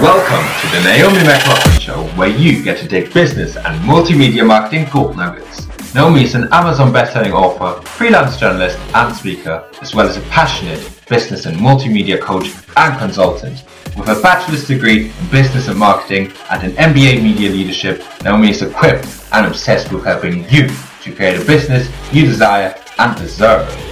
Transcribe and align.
Welcome 0.00 0.46
to 0.60 0.66
the 0.76 0.82
Naomi 0.84 1.18
McLaughlan 1.18 1.80
Show, 1.80 2.04
where 2.16 2.28
you 2.28 2.62
get 2.62 2.78
to 2.78 2.88
take 2.88 3.12
business 3.12 3.56
and 3.56 3.80
multimedia 3.82 4.46
marketing 4.46 4.86
gold 4.92 5.16
nuggets. 5.16 5.66
Naomi 5.94 6.22
is 6.24 6.34
an 6.34 6.48
Amazon 6.52 6.92
best-selling 6.92 7.32
author, 7.32 7.82
freelance 7.82 8.36
journalist, 8.36 8.78
and 8.94 9.14
speaker, 9.16 9.68
as 9.82 9.94
well 9.94 10.06
as 10.06 10.16
a 10.16 10.20
passionate 10.30 10.80
business 11.08 11.46
and 11.46 11.56
multimedia 11.56 12.20
coach 12.20 12.52
and 12.76 12.98
consultant. 12.98 13.64
With 13.96 14.08
a 14.08 14.20
bachelor's 14.22 14.66
degree 14.68 15.10
in 15.10 15.28
business 15.30 15.66
and 15.68 15.78
marketing 15.78 16.32
and 16.50 16.62
an 16.62 16.72
MBA 16.92 17.22
media 17.22 17.50
leadership, 17.50 18.04
Naomi 18.22 18.50
is 18.50 18.62
equipped 18.62 19.06
and 19.32 19.46
obsessed 19.46 19.90
with 19.92 20.04
helping 20.04 20.48
you 20.50 20.68
to 21.02 21.12
create 21.14 21.40
a 21.40 21.44
business 21.44 21.88
you 22.12 22.26
desire 22.26 22.74
and 22.98 23.16
deserve. 23.16 23.87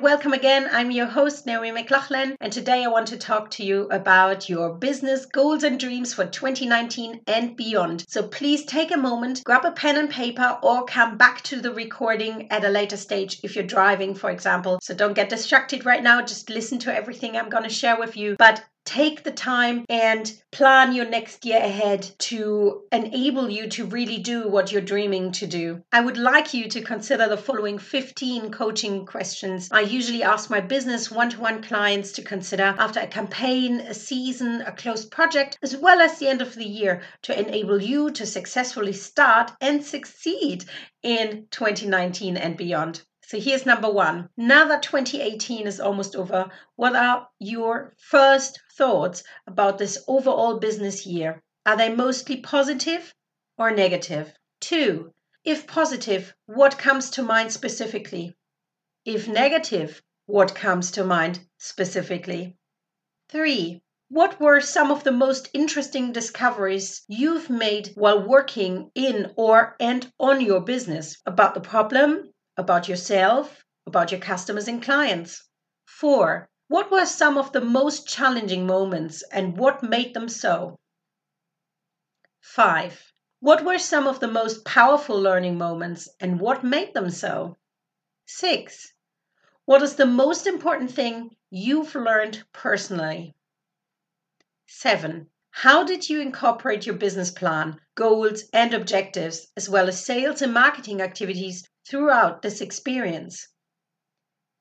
Welcome 0.00 0.32
again. 0.32 0.66
I'm 0.72 0.90
your 0.90 1.04
host, 1.04 1.44
Naomi 1.44 1.72
McLaughlan, 1.72 2.34
and 2.40 2.50
today 2.50 2.84
I 2.84 2.88
want 2.88 3.08
to 3.08 3.18
talk 3.18 3.50
to 3.50 3.62
you 3.62 3.82
about 3.90 4.48
your 4.48 4.72
business 4.72 5.26
goals 5.26 5.62
and 5.62 5.78
dreams 5.78 6.14
for 6.14 6.24
2019 6.24 7.20
and 7.26 7.54
beyond. 7.54 8.06
So 8.08 8.22
please 8.26 8.64
take 8.64 8.94
a 8.94 8.96
moment, 8.96 9.44
grab 9.44 9.66
a 9.66 9.72
pen 9.72 9.98
and 9.98 10.08
paper, 10.08 10.58
or 10.62 10.86
come 10.86 11.18
back 11.18 11.42
to 11.42 11.60
the 11.60 11.74
recording 11.74 12.50
at 12.50 12.64
a 12.64 12.70
later 12.70 12.96
stage 12.96 13.40
if 13.42 13.54
you're 13.54 13.64
driving, 13.64 14.14
for 14.14 14.30
example. 14.30 14.78
So 14.80 14.94
don't 14.94 15.12
get 15.12 15.28
distracted 15.28 15.84
right 15.84 16.02
now, 16.02 16.22
just 16.22 16.48
listen 16.48 16.78
to 16.78 16.94
everything 16.94 17.36
I'm 17.36 17.50
going 17.50 17.64
to 17.64 17.68
share 17.68 17.98
with 17.98 18.16
you. 18.16 18.36
But 18.38 18.64
take 18.90 19.22
the 19.22 19.30
time 19.30 19.84
and 19.88 20.32
plan 20.50 20.92
your 20.92 21.08
next 21.08 21.44
year 21.44 21.60
ahead 21.60 22.02
to 22.18 22.82
enable 22.90 23.48
you 23.48 23.68
to 23.68 23.84
really 23.84 24.18
do 24.18 24.48
what 24.48 24.72
you're 24.72 24.82
dreaming 24.82 25.30
to 25.30 25.46
do. 25.46 25.80
I 25.92 26.00
would 26.00 26.16
like 26.16 26.52
you 26.52 26.68
to 26.70 26.82
consider 26.82 27.28
the 27.28 27.36
following 27.36 27.78
15 27.78 28.50
coaching 28.50 29.06
questions 29.06 29.68
I 29.70 29.82
usually 29.82 30.24
ask 30.24 30.50
my 30.50 30.60
business 30.60 31.08
one 31.08 31.30
to 31.30 31.38
one 31.38 31.62
clients 31.62 32.10
to 32.12 32.22
consider 32.22 32.74
after 32.78 32.98
a 32.98 33.06
campaign, 33.06 33.78
a 33.78 33.94
season, 33.94 34.62
a 34.62 34.72
closed 34.72 35.12
project, 35.12 35.56
as 35.62 35.76
well 35.76 36.00
as 36.00 36.18
the 36.18 36.26
end 36.26 36.42
of 36.42 36.56
the 36.56 36.64
year 36.64 37.02
to 37.22 37.38
enable 37.38 37.80
you 37.80 38.10
to 38.10 38.26
successfully 38.26 38.92
start 38.92 39.52
and 39.60 39.84
succeed 39.84 40.64
in 41.04 41.46
2019 41.52 42.36
and 42.36 42.56
beyond. 42.56 43.02
So 43.30 43.38
here's 43.38 43.64
number 43.64 43.88
one. 43.88 44.28
Now 44.36 44.64
that 44.64 44.82
2018 44.82 45.68
is 45.68 45.78
almost 45.78 46.16
over, 46.16 46.50
what 46.74 46.96
are 46.96 47.28
your 47.38 47.94
first 47.96 48.60
thoughts 48.76 49.22
about 49.46 49.78
this 49.78 50.02
overall 50.08 50.58
business 50.58 51.06
year? 51.06 51.40
Are 51.64 51.76
they 51.76 51.94
mostly 51.94 52.38
positive 52.38 53.14
or 53.56 53.70
negative? 53.70 54.32
Two, 54.58 55.14
if 55.44 55.68
positive, 55.68 56.34
what 56.46 56.76
comes 56.76 57.08
to 57.10 57.22
mind 57.22 57.52
specifically? 57.52 58.36
If 59.04 59.28
negative, 59.28 60.02
what 60.26 60.56
comes 60.56 60.90
to 60.90 61.04
mind 61.04 61.38
specifically? 61.56 62.56
Three, 63.28 63.80
what 64.08 64.40
were 64.40 64.60
some 64.60 64.90
of 64.90 65.04
the 65.04 65.12
most 65.12 65.50
interesting 65.52 66.10
discoveries 66.10 67.04
you've 67.06 67.48
made 67.48 67.92
while 67.94 68.26
working 68.26 68.90
in 68.96 69.32
or 69.36 69.76
and 69.78 70.12
on 70.18 70.40
your 70.40 70.62
business 70.62 71.18
about 71.26 71.54
the 71.54 71.60
problem, 71.60 72.32
about 72.60 72.88
yourself, 72.88 73.64
about 73.86 74.12
your 74.12 74.20
customers 74.20 74.68
and 74.68 74.82
clients. 74.82 75.48
Four, 75.86 76.50
what 76.68 76.90
were 76.90 77.06
some 77.06 77.38
of 77.38 77.52
the 77.52 77.60
most 77.62 78.06
challenging 78.06 78.66
moments 78.66 79.24
and 79.32 79.56
what 79.56 79.82
made 79.82 80.12
them 80.12 80.28
so? 80.28 80.78
Five, 82.42 83.12
what 83.40 83.64
were 83.64 83.78
some 83.78 84.06
of 84.06 84.20
the 84.20 84.28
most 84.28 84.64
powerful 84.66 85.18
learning 85.18 85.56
moments 85.56 86.08
and 86.20 86.38
what 86.38 86.62
made 86.62 86.92
them 86.92 87.08
so? 87.08 87.56
Six, 88.26 88.92
what 89.64 89.82
is 89.82 89.96
the 89.96 90.04
most 90.04 90.46
important 90.46 90.90
thing 90.92 91.34
you've 91.48 91.94
learned 91.94 92.44
personally? 92.52 93.34
Seven, 94.66 95.30
how 95.50 95.82
did 95.82 96.10
you 96.10 96.20
incorporate 96.20 96.84
your 96.84 96.96
business 96.96 97.30
plan, 97.30 97.80
goals, 97.94 98.44
and 98.52 98.74
objectives, 98.74 99.48
as 99.56 99.68
well 99.68 99.88
as 99.88 100.04
sales 100.04 100.42
and 100.42 100.52
marketing 100.52 101.00
activities 101.00 101.68
throughout 101.90 102.40
this 102.40 102.60
experience. 102.60 103.48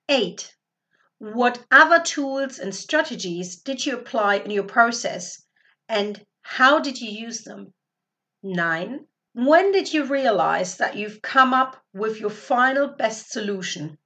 8. 0.09 0.55
What 1.19 1.63
other 1.69 2.01
tools 2.01 2.57
and 2.57 2.73
strategies 2.73 3.57
did 3.57 3.85
you 3.85 3.95
apply 3.95 4.37
in 4.37 4.49
your 4.49 4.63
process 4.63 5.39
and 5.87 6.25
how 6.41 6.79
did 6.79 6.99
you 6.99 7.11
use 7.11 7.43
them? 7.43 7.71
9. 8.41 9.05
When 9.33 9.71
did 9.71 9.93
you 9.93 10.05
realize 10.05 10.77
that 10.77 10.95
you've 10.95 11.21
come 11.21 11.53
up 11.53 11.85
with 11.93 12.19
your 12.19 12.31
final 12.31 12.87
best 12.87 13.29
solution? 13.29 13.99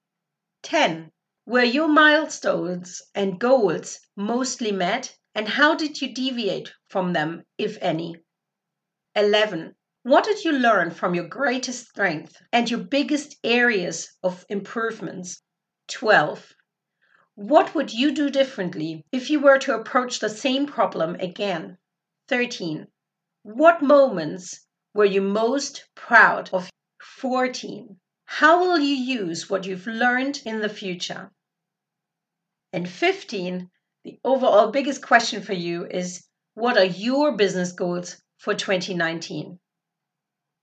10. 0.63 1.09
Were 1.45 1.63
your 1.63 1.87
milestones 1.87 3.01
and 3.15 3.39
goals 3.39 3.99
mostly 4.17 4.73
met 4.73 5.15
and 5.33 5.47
how 5.47 5.75
did 5.75 6.01
you 6.01 6.13
deviate 6.13 6.73
from 6.89 7.13
them, 7.13 7.43
if 7.57 7.77
any? 7.81 8.17
11. 9.15 9.75
What 10.05 10.25
did 10.25 10.43
you 10.43 10.51
learn 10.51 10.91
from 10.91 11.15
your 11.15 11.29
greatest 11.29 11.87
strength 11.87 12.41
and 12.51 12.69
your 12.69 12.81
biggest 12.81 13.37
areas 13.41 14.13
of 14.21 14.45
improvements? 14.49 15.41
12. 15.87 16.53
What 17.35 17.73
would 17.73 17.93
you 17.93 18.11
do 18.11 18.29
differently 18.29 19.05
if 19.13 19.29
you 19.29 19.39
were 19.39 19.57
to 19.59 19.79
approach 19.79 20.19
the 20.19 20.27
same 20.29 20.65
problem 20.65 21.15
again? 21.15 21.77
13. 22.27 22.87
What 23.43 23.81
moments 23.81 24.67
were 24.93 25.05
you 25.05 25.21
most 25.21 25.85
proud 25.95 26.49
of? 26.51 26.69
14. 27.01 27.97
How 28.25 28.59
will 28.59 28.79
you 28.79 28.95
use 28.95 29.49
what 29.49 29.65
you've 29.65 29.87
learned 29.87 30.41
in 30.45 30.59
the 30.59 30.67
future? 30.67 31.31
And 32.73 32.89
15. 32.89 33.71
The 34.03 34.19
overall 34.25 34.69
biggest 34.69 35.01
question 35.01 35.41
for 35.41 35.53
you 35.53 35.85
is 35.85 36.27
what 36.55 36.77
are 36.77 36.83
your 36.83 37.37
business 37.37 37.71
goals 37.71 38.21
for 38.37 38.53
2019? 38.53 39.59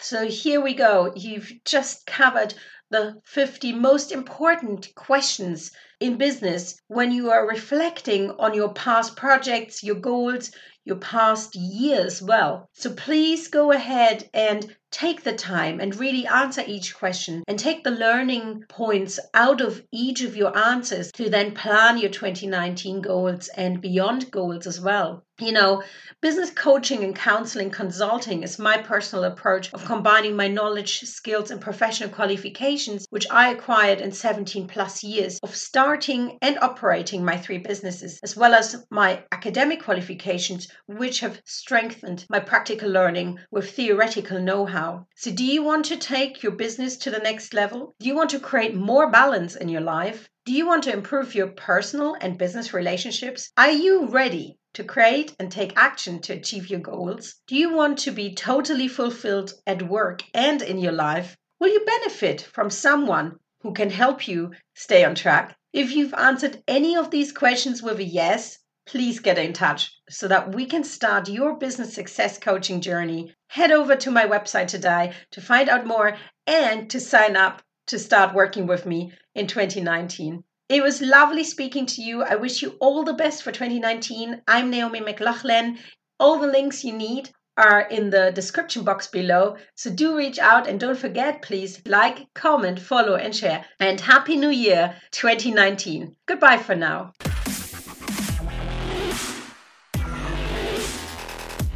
So 0.02 0.26
here 0.26 0.62
we 0.62 0.72
go. 0.72 1.12
You've 1.14 1.52
just 1.66 2.06
covered 2.06 2.54
the 2.90 3.20
50 3.24 3.74
most 3.74 4.12
important 4.12 4.94
questions 4.94 5.72
in 6.00 6.16
business 6.16 6.80
when 6.88 7.12
you 7.12 7.30
are 7.30 7.46
reflecting 7.46 8.30
on 8.30 8.54
your 8.54 8.72
past 8.72 9.14
projects, 9.14 9.84
your 9.84 9.96
goals, 9.96 10.52
your 10.84 10.96
past 10.96 11.54
years 11.54 12.22
well. 12.22 12.68
So 12.72 12.94
please 12.94 13.48
go 13.48 13.72
ahead 13.72 14.28
and 14.32 14.74
take 14.90 15.22
the 15.22 15.34
time 15.34 15.78
and 15.78 15.94
really 15.94 16.26
answer 16.26 16.64
each 16.66 16.96
question 16.96 17.44
and 17.46 17.58
take 17.58 17.84
the 17.84 17.90
learning 17.90 18.64
points 18.68 19.20
out 19.34 19.60
of 19.60 19.84
each 19.92 20.22
of 20.22 20.34
your 20.34 20.56
answers 20.56 21.12
to 21.12 21.28
then 21.28 21.54
plan 21.54 21.98
your 21.98 22.10
2019 22.10 23.02
goals 23.02 23.48
and 23.48 23.80
beyond 23.80 24.30
goals 24.30 24.66
as 24.66 24.80
well. 24.80 25.24
You 25.40 25.52
know, 25.52 25.82
business 26.20 26.50
coaching 26.50 27.02
and 27.02 27.16
counseling 27.16 27.70
consulting 27.70 28.42
is 28.42 28.58
my 28.58 28.76
personal 28.76 29.24
approach 29.24 29.72
of 29.72 29.86
combining 29.86 30.36
my 30.36 30.48
knowledge, 30.48 31.00
skills, 31.00 31.50
and 31.50 31.58
professional 31.58 32.10
qualifications, 32.10 33.06
which 33.08 33.26
I 33.30 33.48
acquired 33.48 34.02
in 34.02 34.12
17 34.12 34.68
plus 34.68 35.02
years 35.02 35.38
of 35.42 35.56
starting 35.56 36.36
and 36.42 36.58
operating 36.60 37.24
my 37.24 37.38
three 37.38 37.56
businesses, 37.56 38.20
as 38.22 38.36
well 38.36 38.52
as 38.52 38.84
my 38.90 39.24
academic 39.32 39.82
qualifications, 39.82 40.68
which 40.84 41.20
have 41.20 41.40
strengthened 41.46 42.26
my 42.28 42.40
practical 42.40 42.90
learning 42.90 43.38
with 43.50 43.70
theoretical 43.70 44.40
know 44.40 44.66
how. 44.66 45.06
So, 45.16 45.30
do 45.30 45.46
you 45.46 45.62
want 45.62 45.86
to 45.86 45.96
take 45.96 46.42
your 46.42 46.52
business 46.52 46.98
to 46.98 47.10
the 47.10 47.18
next 47.18 47.54
level? 47.54 47.94
Do 47.98 48.06
you 48.06 48.14
want 48.14 48.28
to 48.30 48.40
create 48.40 48.74
more 48.74 49.10
balance 49.10 49.56
in 49.56 49.70
your 49.70 49.80
life? 49.80 50.28
Do 50.44 50.52
you 50.52 50.66
want 50.66 50.84
to 50.84 50.92
improve 50.92 51.34
your 51.34 51.48
personal 51.48 52.14
and 52.20 52.36
business 52.36 52.74
relationships? 52.74 53.50
Are 53.56 53.70
you 53.70 54.08
ready 54.08 54.58
to 54.74 54.84
create 54.84 55.34
and 55.38 55.50
take 55.50 55.76
action 55.76 56.20
to 56.22 56.32
achieve 56.32 56.70
your 56.70 56.80
goals? 56.80 57.36
Do 57.46 57.56
you 57.56 57.72
want 57.74 57.98
to 57.98 58.10
be 58.10 58.34
totally 58.34 58.88
fulfilled 58.88 59.52
at 59.66 59.88
work 59.88 60.22
and 60.32 60.62
in 60.62 60.78
your 60.78 60.92
life? 60.92 61.36
Will 61.58 61.68
you 61.68 61.84
benefit 61.84 62.40
from 62.40 62.70
someone 62.70 63.38
who 63.60 63.72
can 63.72 63.90
help 63.90 64.26
you 64.26 64.52
stay 64.74 65.04
on 65.04 65.14
track? 65.14 65.56
If 65.72 65.92
you've 65.92 66.14
answered 66.14 66.62
any 66.66 66.96
of 66.96 67.10
these 67.10 67.32
questions 67.32 67.82
with 67.82 67.98
a 67.98 68.04
yes, 68.04 68.58
please 68.86 69.20
get 69.20 69.38
in 69.38 69.52
touch 69.52 69.92
so 70.08 70.26
that 70.28 70.54
we 70.54 70.66
can 70.66 70.82
start 70.82 71.28
your 71.28 71.56
business 71.56 71.94
success 71.94 72.38
coaching 72.38 72.80
journey. 72.80 73.34
Head 73.48 73.70
over 73.70 73.94
to 73.96 74.10
my 74.10 74.26
website 74.26 74.68
today 74.68 75.12
to 75.30 75.40
find 75.40 75.68
out 75.68 75.86
more 75.86 76.16
and 76.46 76.90
to 76.90 76.98
sign 76.98 77.36
up 77.36 77.62
to 77.86 77.98
start 77.98 78.34
working 78.34 78.66
with 78.66 78.86
me 78.86 79.12
in 79.34 79.46
2019. 79.46 80.42
It 80.70 80.84
was 80.84 81.02
lovely 81.02 81.42
speaking 81.42 81.84
to 81.86 82.00
you. 82.00 82.22
I 82.22 82.36
wish 82.36 82.62
you 82.62 82.76
all 82.78 83.02
the 83.02 83.12
best 83.12 83.42
for 83.42 83.50
2019. 83.50 84.40
I'm 84.46 84.70
Naomi 84.70 85.00
McLaughlan. 85.00 85.78
All 86.20 86.38
the 86.38 86.46
links 86.46 86.84
you 86.84 86.92
need 86.92 87.28
are 87.56 87.80
in 87.80 88.10
the 88.10 88.30
description 88.30 88.84
box 88.84 89.08
below. 89.08 89.56
So 89.74 89.90
do 89.90 90.16
reach 90.16 90.38
out 90.38 90.68
and 90.68 90.78
don't 90.78 90.96
forget, 90.96 91.42
please 91.42 91.82
like, 91.86 92.32
comment, 92.36 92.78
follow, 92.78 93.16
and 93.16 93.34
share. 93.34 93.64
And 93.80 94.00
Happy 94.00 94.36
New 94.36 94.50
Year 94.50 94.94
2019. 95.10 96.14
Goodbye 96.26 96.58
for 96.58 96.76
now. 96.76 97.14